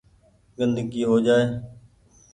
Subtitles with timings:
[0.57, 1.45] گندگي هو جآئي۔